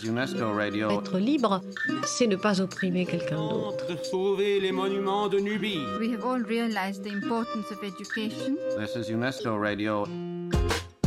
[0.00, 1.60] Être libre,
[2.06, 3.84] c'est ne pas opprimer quelqu'un d'autre.
[4.04, 5.80] Sauver les monuments de Nubie.
[5.98, 8.56] We have all realized the importance of education.
[8.78, 10.06] This is UNESCO Radio.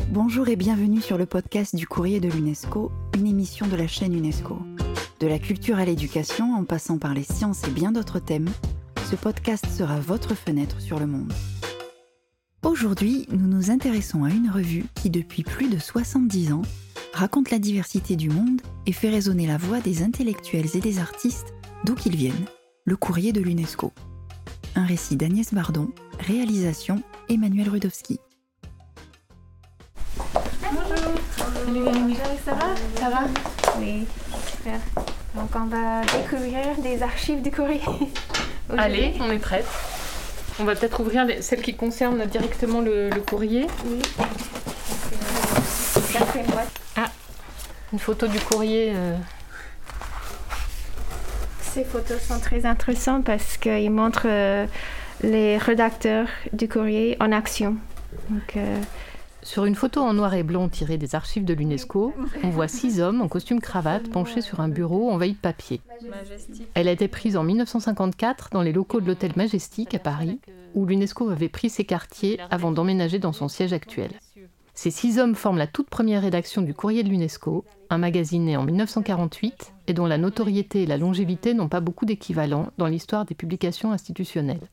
[0.09, 4.13] Bonjour et bienvenue sur le podcast du courrier de l'UNESCO, une émission de la chaîne
[4.13, 4.59] UNESCO.
[5.21, 8.49] De la culture à l'éducation, en passant par les sciences et bien d'autres thèmes,
[9.09, 11.31] ce podcast sera votre fenêtre sur le monde.
[12.63, 16.61] Aujourd'hui, nous nous intéressons à une revue qui, depuis plus de 70 ans,
[17.13, 21.53] raconte la diversité du monde et fait résonner la voix des intellectuels et des artistes
[21.83, 22.45] d'où qu'ils viennent,
[22.85, 23.91] le courrier de l'UNESCO.
[24.75, 28.19] Un récit d'Agnès Bardon, réalisation Emmanuel Rudowski.
[31.67, 31.93] Bonjour.
[32.45, 32.75] Ça va?
[32.97, 33.19] Ça va?
[33.79, 34.05] Oui,
[34.49, 34.79] super.
[35.35, 37.81] Donc on va découvrir des archives du courrier.
[38.77, 39.65] Allez, on est prête.
[40.59, 43.67] On va peut-être ouvrir les- celles qui concernent directement le, le courrier.
[43.85, 43.99] Oui.
[44.17, 44.27] Moi.
[46.35, 46.70] Une
[47.99, 48.91] photo du courrier.
[48.95, 49.17] euh,
[51.61, 54.65] Ces photos sont très intéressantes parce qu'ils montrent euh,
[55.23, 57.77] les rédacteurs du courrier en action.
[58.29, 58.77] Donc, euh,
[59.43, 62.99] Sur une photo en noir et blanc tirée des archives de l'UNESCO, on voit six
[62.99, 65.81] hommes en costume cravate penchés sur un bureau envahi de papier.
[66.73, 70.39] Elle a été prise en 1954 dans les locaux de l'hôtel Majestic à Paris,
[70.75, 74.11] où l'UNESCO avait pris ses quartiers avant d'emménager dans son siège actuel.
[74.73, 78.57] Ces six hommes forment la toute première rédaction du Courrier de l'UNESCO, un magazine né
[78.57, 83.25] en 1948 et dont la notoriété et la longévité n'ont pas beaucoup d'équivalent dans l'histoire
[83.25, 84.69] des publications institutionnelles.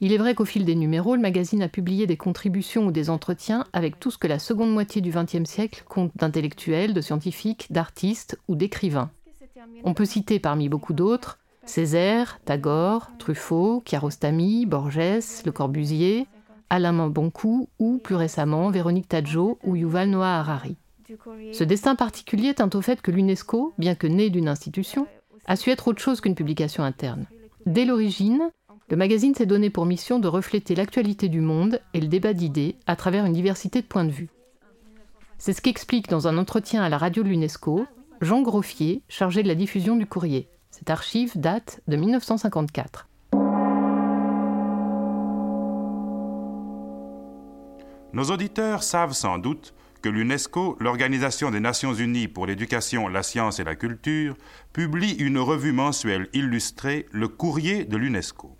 [0.00, 3.08] Il est vrai qu'au fil des numéros, le magazine a publié des contributions ou des
[3.08, 7.66] entretiens avec tout ce que la seconde moitié du XXe siècle compte d'intellectuels, de scientifiques,
[7.70, 9.10] d'artistes ou d'écrivains.
[9.84, 16.26] On peut citer parmi beaucoup d'autres Césaire, Tagore, Truffaut, Kiarostami, Borges, Le Corbusier,
[16.70, 20.76] Alain Maboncou ou, plus récemment, Véronique Tadjo ou Yuval Noah Harari.
[21.52, 25.06] Ce destin particulier tint au fait que l'UNESCO, bien que né d'une institution,
[25.46, 27.26] a su être autre chose qu'une publication interne.
[27.66, 28.50] Dès l'origine,
[28.88, 32.76] le magazine s'est donné pour mission de refléter l'actualité du monde et le débat d'idées
[32.86, 34.28] à travers une diversité de points de vue.
[35.38, 37.86] C'est ce qu'explique dans un entretien à la radio de l'UNESCO
[38.20, 40.48] Jean Groffier, chargé de la diffusion du courrier.
[40.70, 43.08] Cette archive date de 1954.
[48.16, 53.60] Nos auditeurs savent sans doute que l'UNESCO, l'Organisation des Nations Unies pour l'éducation, la science
[53.60, 54.38] et la culture,
[54.72, 58.56] publie une revue mensuelle illustrée, le Courrier de l'UNESCO.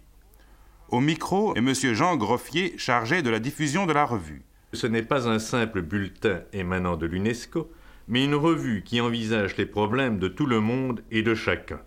[0.90, 1.72] Au micro est M.
[1.94, 4.42] Jean Groffier, chargé de la diffusion de la revue.
[4.74, 7.70] Ce n'est pas un simple bulletin émanant de l'UNESCO,
[8.08, 11.80] mais une revue qui envisage les problèmes de tout le monde et de chacun.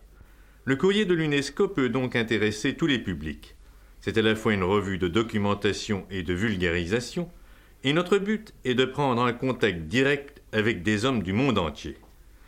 [0.66, 3.56] Le courrier de l'UNESCO peut donc intéresser tous les publics.
[4.02, 7.30] C'est à la fois une revue de documentation et de vulgarisation,
[7.84, 11.98] et notre but est de prendre un contact direct avec des hommes du monde entier.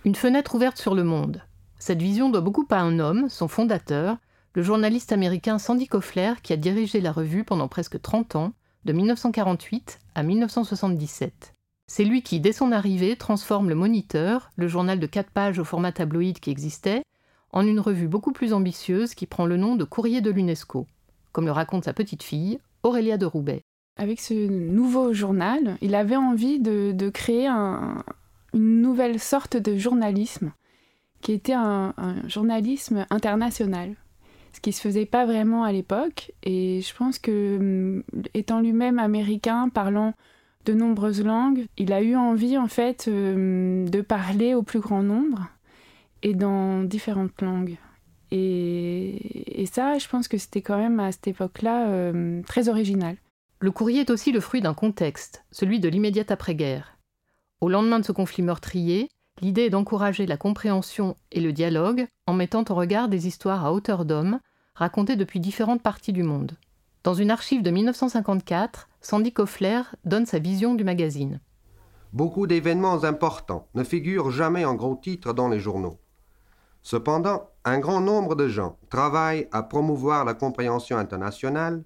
[0.06, 1.42] Une fenêtre ouverte sur le monde.
[1.80, 4.18] Cette vision doit beaucoup à un homme, son fondateur,
[4.54, 8.54] le journaliste américain Sandy Kofler, qui a dirigé la revue pendant presque 30 ans,
[8.86, 11.54] de 1948 à 1977.
[11.88, 15.64] C'est lui qui, dès son arrivée, transforme le Moniteur, le journal de 4 pages au
[15.64, 17.04] format tabloïd qui existait,
[17.52, 20.88] en une revue beaucoup plus ambitieuse qui prend le nom de Courrier de l'UNESCO,
[21.32, 23.62] comme le raconte sa petite fille, Aurélia de Roubaix.
[23.98, 28.04] Avec ce nouveau journal, il avait envie de, créer un-
[28.54, 30.52] une nouvelle sorte de journalisme,
[31.22, 31.94] qui était un,
[32.28, 33.96] journalisme international,
[34.54, 36.32] ce qui ne se faisait pas vraiment à l'époque.
[36.44, 38.04] Et je pense que, hum,
[38.34, 40.14] étant lui-même américain, parlant
[40.66, 45.04] de nombreuses langues, il a eu envie en fait hum, de parler au plus grand
[45.04, 45.48] nombre
[46.24, 47.78] et dans différentes langues.
[48.32, 53.16] Et, ça, je pense que c'était quand même à cette époque-là hum, très original.
[53.64, 56.98] Le courrier est aussi le fruit d'un contexte, celui de l'immédiate après-guerre.
[57.62, 59.08] Au lendemain de ce conflit meurtrier,
[59.40, 63.72] l'idée est d'encourager la compréhension et le dialogue en mettant en regard des histoires à
[63.72, 64.40] hauteur d'homme
[64.74, 66.54] racontées depuis différentes parties du monde.
[67.04, 71.40] Dans une archive de 1954, Sandy Kofler donne sa vision du magazine.
[72.14, 76.00] Beaucoup d'événements importants ne figurent jamais en gros titres dans les journaux.
[76.82, 81.84] Cependant, un grand nombre de gens travaillent à promouvoir la compréhension internationale,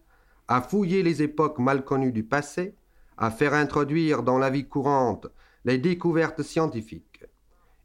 [0.47, 2.75] à fouiller les époques mal connues du passé,
[3.17, 5.27] à faire introduire dans la vie courante
[5.63, 7.23] les découvertes scientifiques.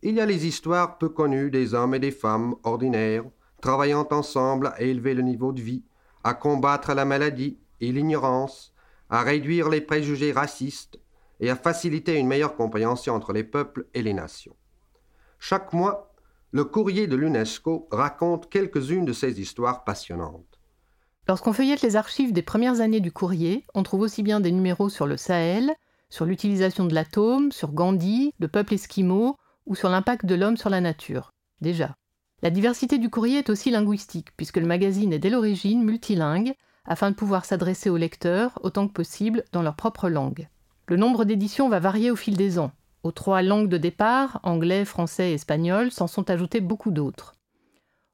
[0.03, 3.25] Il y a les histoires peu connues des hommes et des femmes ordinaires,
[3.61, 5.85] travaillant ensemble à élever le niveau de vie,
[6.25, 8.75] à combattre la maladie et l'ignorance,
[9.09, 10.99] à réduire les préjugés racistes
[11.41, 14.56] et à faciliter une meilleure compréhension entre les peuples et les nations.
[15.39, 16.15] Chaque mois,
[16.53, 20.50] le courrier de l'UNESCO raconte quelques-unes de ces histoires passionnantes.
[21.28, 24.88] Lorsqu'on feuillette les archives des premières années du courrier, on trouve aussi bien des numéros
[24.88, 25.72] sur le Sahel,
[26.08, 29.37] sur l'utilisation de l'atome, sur Gandhi, le peuple esquimau
[29.67, 31.31] ou sur l'impact de l'homme sur la nature.
[31.61, 31.94] Déjà.
[32.43, 36.55] La diversité du courrier est aussi linguistique, puisque le magazine est dès l'origine multilingue,
[36.87, 40.49] afin de pouvoir s'adresser aux lecteurs autant que possible dans leur propre langue.
[40.87, 42.72] Le nombre d'éditions va varier au fil des ans.
[43.02, 47.34] Aux trois langues de départ, anglais, français et espagnol, s'en sont ajoutés beaucoup d'autres.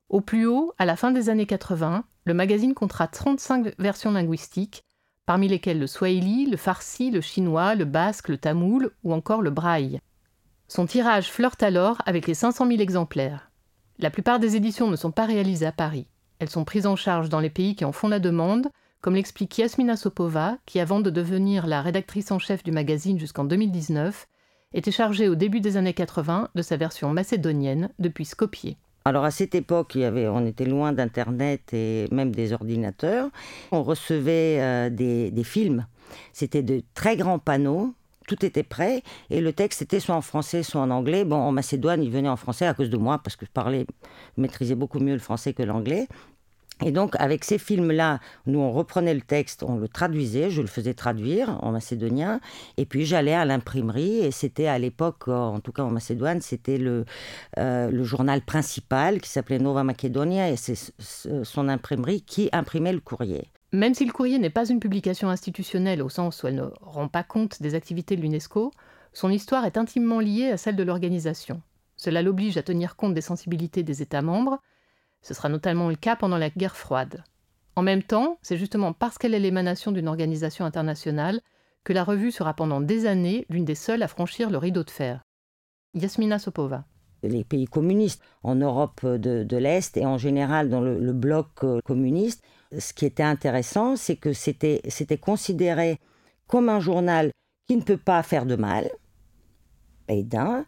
[0.08, 4.84] Au plus haut, à la fin des années 80, le magazine comptera 35 versions linguistiques,
[5.26, 9.50] parmi lesquelles le swahili, le farsi, le chinois, le basque, le tamoul ou encore le
[9.50, 10.00] braille.
[10.68, 13.50] Son tirage flirte alors avec les 500 000 exemplaires.
[13.98, 16.06] La plupart des éditions ne sont pas réalisées à Paris.
[16.38, 18.68] Elles sont prises en charge dans les pays qui en font la demande,
[19.00, 23.44] comme l'explique Yasmina Sopova, qui avant de devenir la rédactrice en chef du magazine jusqu'en
[23.44, 24.26] 2019,
[24.74, 28.76] était chargée au début des années 80 de sa version macédonienne depuis Skopje.
[29.06, 33.28] Alors à cette époque, on était loin d'Internet et même des ordinateurs.
[33.70, 35.86] On recevait euh, des, des films.
[36.32, 37.94] C'était de très grands panneaux
[38.26, 41.24] tout était prêt et le texte était soit en français, soit en anglais.
[41.24, 43.86] Bon, en Macédoine, il venait en français à cause de moi parce que je parlais,
[44.36, 46.08] maîtrisais beaucoup mieux le français que l'anglais.
[46.84, 50.66] Et donc, avec ces films-là, nous, on reprenait le texte, on le traduisait, je le
[50.66, 52.40] faisais traduire en macédonien,
[52.76, 56.76] et puis j'allais à l'imprimerie, et c'était à l'époque, en tout cas en Macédoine, c'était
[56.76, 57.06] le,
[57.58, 60.76] euh, le journal principal qui s'appelait Nova Macedonia, et c'est
[61.44, 63.50] son imprimerie qui imprimait le courrier.
[63.72, 67.08] Même si le courrier n'est pas une publication institutionnelle au sens où elle ne rend
[67.08, 68.70] pas compte des activités de l'UNESCO,
[69.12, 71.62] son histoire est intimement liée à celle de l'organisation.
[71.96, 74.58] Cela l'oblige à tenir compte des sensibilités des États membres,
[75.26, 77.24] ce sera notamment le cas pendant la guerre froide.
[77.74, 81.40] En même temps, c'est justement parce qu'elle est l'émanation d'une organisation internationale
[81.82, 84.90] que la revue sera pendant des années l'une des seules à franchir le rideau de
[84.90, 85.22] fer.
[85.94, 86.84] Yasmina Sopova.
[87.24, 92.44] Les pays communistes en Europe de, l'Est et en général dans le, bloc euh, communiste,
[92.78, 94.80] ce qui était intéressant, c'est que c'était
[95.20, 95.98] considéré
[96.46, 97.32] comme un journal
[97.66, 98.88] qui ne peut pas faire de mal,
[100.08, 100.64] et d'un,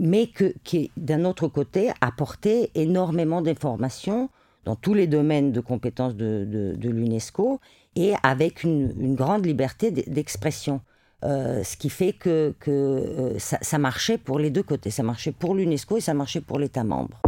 [0.00, 4.28] mais que, qui, d'un autre côté, apportait énormément d'informations
[4.64, 7.60] dans tous les domaines de compétences de, l'UNESCO
[7.96, 10.80] et avec une, grande liberté d'expression.
[11.22, 14.90] Euh, ce qui fait que, euh, ça marchait pour les deux côtés.
[14.90, 17.20] Ça marchait pour l'UNESCO et ça marchait pour l'État membre.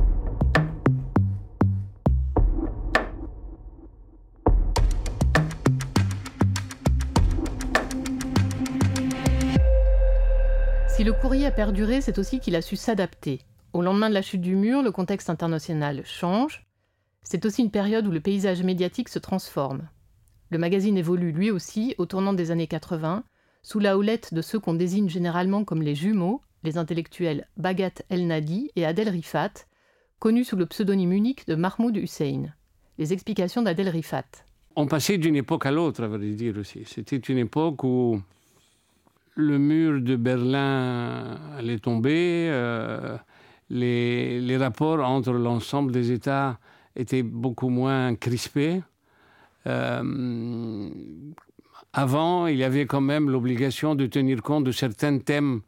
[10.96, 13.42] Si le courrier a perduré, c'est aussi qu'il a su s'adapter.
[13.74, 16.64] Au lendemain de la chute du mur, le contexte international change.
[17.22, 19.90] C'est aussi une période où le paysage médiatique se transforme.
[20.48, 23.24] Le magazine évolue lui aussi au tournant des années 80,
[23.62, 28.26] sous la houlette de ceux qu'on désigne généralement comme les jumeaux, les intellectuels Bagat El
[28.26, 29.52] Nadi et Adel Rifat,
[30.18, 32.54] connus sous le pseudonyme unique de Mahmoud Hussein.
[32.96, 34.24] Les explications d'Adel Rifat.
[34.76, 36.84] On passait d'une époque à l'autre, à vrai dire aussi.
[36.86, 38.22] C'était une époque où
[39.36, 43.16] le mur de Berlin allait tomber, euh,
[43.70, 46.58] les, rapports entre l'ensemble des États
[46.96, 48.82] étaient beaucoup moins crispés.
[49.66, 50.88] Euh,
[51.92, 55.60] avant, il y avait quand même l'obligation de tenir compte de certains thèmes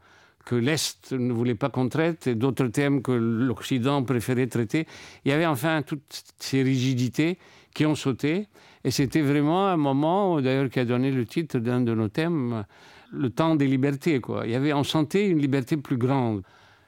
[0.47, 4.87] que l'Est ne voulait pas qu'on traite et d'autres thèmes que l'Occident préférait traiter.
[5.27, 7.39] Il y avait enfin toutes ces rigidités
[7.75, 8.47] qui ont sauté.
[8.85, 12.65] Et c'était vraiment un moment, d'ailleurs, qui a donné le titre d'un de nos thèmes,
[13.13, 14.21] le temps des libertés.
[14.21, 14.47] Quoi.
[14.47, 16.43] Il y avait, on sentait une liberté plus grande.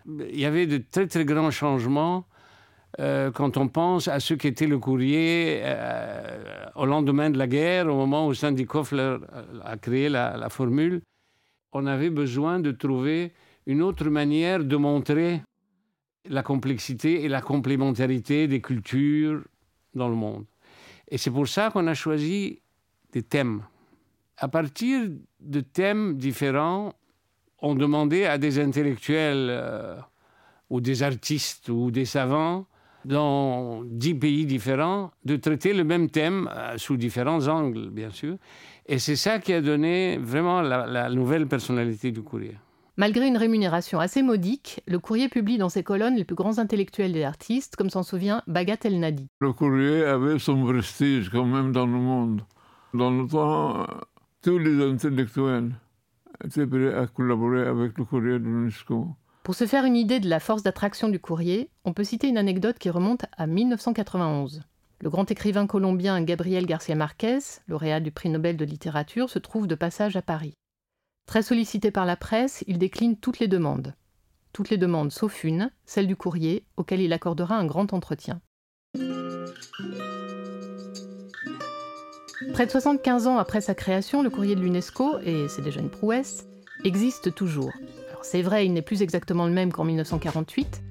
[0.07, 2.27] Il y avait de très très grands changements
[2.99, 7.87] euh, quand on pense à ce qu'était le courrier euh, au lendemain de la guerre,
[7.87, 8.93] au moment où Sandikov
[9.65, 11.03] a créé la, formule.
[11.73, 13.33] On avait besoin de trouver
[13.67, 15.43] une autre manière de montrer
[16.29, 19.43] la complexité et la complémentarité des cultures
[19.95, 20.45] dans le monde.
[21.09, 22.61] Et c'est pour ça qu'on a choisi
[23.13, 23.63] des thèmes
[24.41, 25.09] à partir
[25.41, 26.95] de thèmes différents,
[27.61, 29.97] on demandait à des intellectuels euh,
[30.71, 32.67] ou des artistes ou des savants
[33.05, 38.37] dans dix pays différents de traiter le même thème euh, sous différents angles, bien sûr.
[38.87, 42.57] Et c'est ça qui a donné vraiment la, la, nouvelle personnalité du courrier.
[42.97, 47.17] Malgré une rémunération assez modique, le courrier publie dans ses colonnes les plus grands intellectuels
[47.17, 49.29] et artistes, comme s'en souvient Bagat El Nadi.
[49.41, 52.43] Le courrier avait son prestige quand même dans le monde.
[52.93, 53.87] Dans le temps,
[54.43, 55.73] tous les intellectuels
[56.45, 59.09] étaient prêts à avec le courrier de l'UNESCO.
[59.43, 62.39] Pour se faire une idée de la force d'attraction du courrier, on peut citer une
[62.39, 64.63] anecdote qui remonte à 1991.
[65.01, 69.67] Le grand écrivain colombien Gabriel García Márquez, lauréat du prix Nobel de littérature, se trouve
[69.67, 70.55] de passage à Paris.
[71.27, 73.95] Très sollicité par la presse, il décline toutes les demandes.
[74.53, 78.41] Toutes les demandes sauf une, celle du courrier, auquel il accordera un grand entretien.
[82.55, 85.91] Près de 75 ans après sa création, le courrier de l'UNESCO, et c'est déjà une
[85.91, 86.47] prouesse,
[86.85, 87.73] existe toujours.
[88.23, 90.83] C'est vrai, il n'est plus exactement le même qu'en 1948,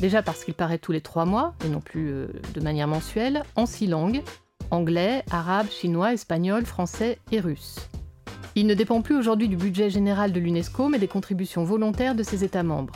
[0.00, 3.44] déjà parce qu'il paraît tous les trois mois, et non plus euh, de manière mensuelle,
[3.54, 4.20] en six langues,
[4.72, 7.76] anglais, arabe, chinois, espagnol, français et russe.
[8.56, 12.24] Il ne dépend plus aujourd'hui du budget général de l'UNESCO, mais des contributions volontaires de
[12.24, 12.94] ses États membres.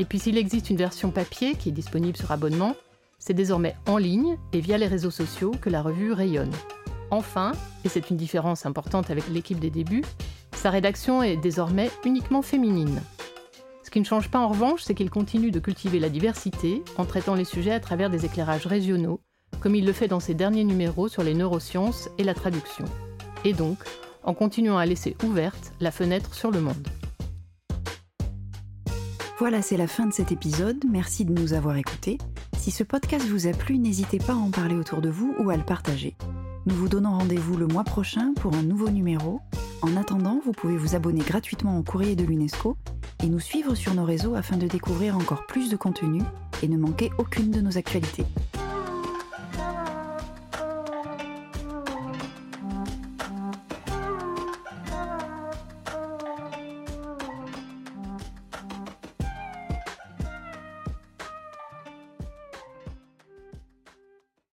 [0.00, 2.76] Et puis s'il existe une version papier qui est disponible sur abonnement,
[3.18, 6.52] c'est désormais en ligne et via les réseaux sociaux que la revue rayonne.
[7.12, 7.52] Enfin,
[7.84, 10.02] et c'est une différence importante avec l'équipe des débuts,
[10.54, 13.02] sa rédaction est désormais uniquement féminine.
[13.82, 17.04] Ce qui ne change pas en revanche, c'est qu'il continue de cultiver la diversité en
[17.04, 19.20] traitant les sujets à travers des éclairages régionaux,
[19.60, 22.86] comme il le fait dans ses derniers numéros sur les neurosciences et la traduction.
[23.44, 23.76] Et donc,
[24.22, 26.88] en continuant à laisser ouverte la fenêtre sur le monde.
[29.38, 30.82] Voilà, c'est la fin de cet épisode.
[30.90, 32.16] Merci de nous avoir écoutés.
[32.56, 35.50] Si ce podcast vous a plu, n'hésitez pas à en parler autour de vous ou
[35.50, 36.16] à le partager.
[36.64, 39.40] Nous vous donnons rendez-vous le mois prochain pour un nouveau numéro.
[39.80, 42.76] En attendant, vous pouvez vous abonner gratuitement au courrier de l'UNESCO
[43.24, 46.22] et nous suivre sur nos réseaux afin de découvrir encore plus de contenu
[46.62, 48.26] et ne manquer aucune de nos actualités.